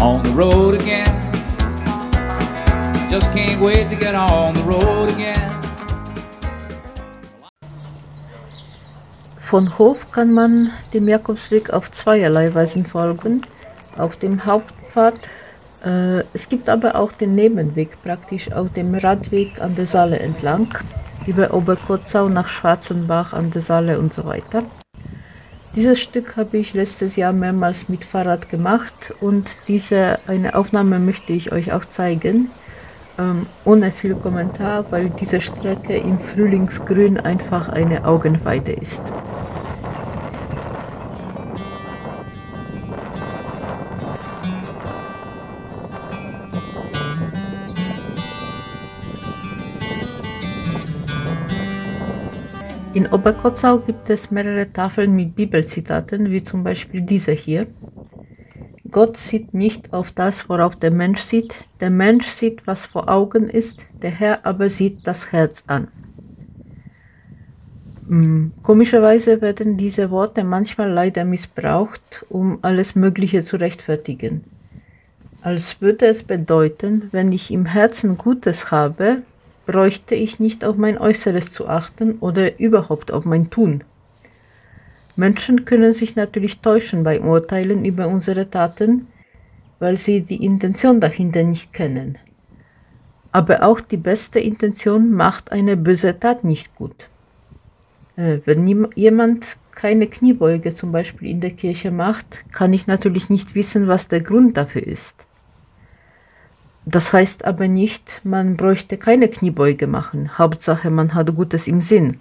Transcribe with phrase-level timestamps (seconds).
[0.00, 1.06] on the road again.
[3.10, 5.50] Just can't wait to get on the road again.
[9.36, 13.42] Von Hof kann man dem Jakobsweg auf zweierlei Weisen folgen.
[13.98, 15.20] Auf dem Hauptpfad.
[15.84, 20.68] Äh, es gibt aber auch den Nebenweg, praktisch auf dem Radweg an der Saale entlang,
[21.26, 24.62] über Oberkotzau nach Schwarzenbach an der Saale und so weiter.
[25.76, 31.32] Dieses Stück habe ich letztes Jahr mehrmals mit Fahrrad gemacht und diese eine Aufnahme möchte
[31.32, 32.50] ich euch auch zeigen,
[33.20, 39.12] ähm, ohne viel Kommentar, weil diese Strecke im Frühlingsgrün einfach eine Augenweide ist.
[52.92, 57.68] In Oberkotzau gibt es mehrere Tafeln mit Bibelzitaten, wie zum Beispiel diese hier.
[58.90, 61.66] Gott sieht nicht auf das, worauf der Mensch sieht.
[61.80, 65.86] Der Mensch sieht, was vor Augen ist, der Herr aber sieht das Herz an.
[68.08, 74.42] Hm, komischerweise werden diese Worte manchmal leider missbraucht, um alles Mögliche zu rechtfertigen.
[75.42, 79.22] Als würde es bedeuten, wenn ich im Herzen Gutes habe,
[79.70, 83.84] bräuchte ich nicht auf mein Äußeres zu achten oder überhaupt auf mein Tun.
[85.14, 89.06] Menschen können sich natürlich täuschen bei Urteilen über unsere Taten,
[89.78, 92.18] weil sie die Intention dahinter nicht kennen.
[93.30, 97.08] Aber auch die beste Intention macht eine böse Tat nicht gut.
[98.16, 103.54] Äh, wenn jemand keine Kniebeuge zum Beispiel in der Kirche macht, kann ich natürlich nicht
[103.54, 105.28] wissen, was der Grund dafür ist.
[106.92, 110.38] Das heißt aber nicht, man bräuchte keine Kniebeuge machen.
[110.38, 112.18] Hauptsache, man hat Gutes im Sinn.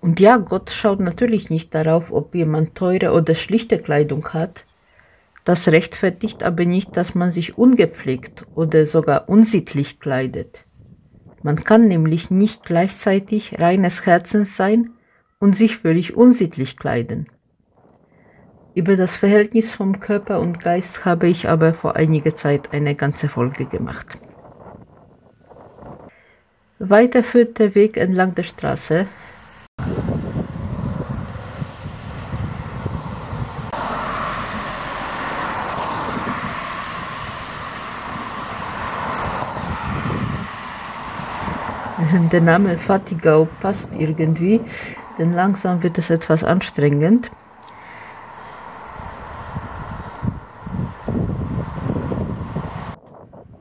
[0.00, 4.66] Und ja, Gott schaut natürlich nicht darauf, ob jemand teure oder schlichte Kleidung hat.
[5.44, 10.64] Das rechtfertigt aber nicht, dass man sich ungepflegt oder sogar unsittlich kleidet.
[11.44, 14.90] Man kann nämlich nicht gleichzeitig reines Herzens sein
[15.38, 17.28] und sich völlig unsittlich kleiden.
[18.72, 23.28] Über das Verhältnis vom Körper und Geist habe ich aber vor einiger Zeit eine ganze
[23.28, 24.16] Folge gemacht.
[26.78, 29.06] Weiter führt der Weg entlang der Straße.
[42.32, 44.60] Der Name Fatigau passt irgendwie,
[45.18, 47.30] denn langsam wird es etwas anstrengend.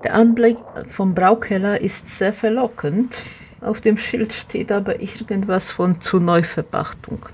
[0.09, 0.58] Der Anblick
[0.90, 3.16] vom Braukeller ist sehr verlockend.
[3.62, 7.28] Auf dem Schild steht aber irgendwas von zu Neuverpachtung.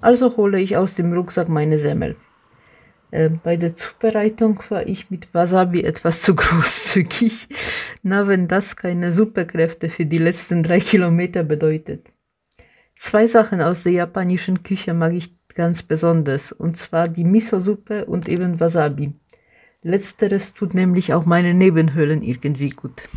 [0.00, 2.14] Also hole ich aus dem Rucksack meine Semmel.
[3.10, 7.48] Äh, bei der Zubereitung war ich mit Wasabi etwas zu großzügig.
[8.04, 12.06] Na, wenn das keine Superkräfte für die letzten drei Kilometer bedeutet.
[12.94, 18.28] Zwei Sachen aus der japanischen Küche mag ich ganz besonders, und zwar die Miso-Suppe und
[18.28, 19.14] eben Wasabi.
[19.86, 23.08] Letzteres tut nämlich auch meine Nebenhöhlen irgendwie gut.